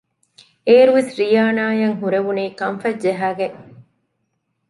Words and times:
އޭރުވެސް 0.67 1.11
ރިޔާނާ 1.19 1.63
އަށް 1.79 1.97
ހުރެވުނީ 2.01 2.43
ކަންފަތް 2.59 3.01
ޖަހައިގެން 3.03 3.57